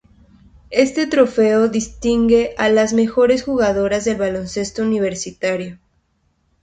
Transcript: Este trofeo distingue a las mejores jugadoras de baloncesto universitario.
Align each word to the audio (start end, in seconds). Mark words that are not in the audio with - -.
Este 0.71 1.05
trofeo 1.05 1.67
distingue 1.67 2.55
a 2.57 2.69
las 2.69 2.91
mejores 2.91 3.43
jugadoras 3.43 4.03
de 4.03 4.15
baloncesto 4.15 4.81
universitario. 4.81 5.77